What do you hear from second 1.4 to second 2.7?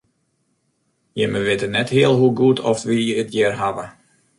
witte net heal hoe goed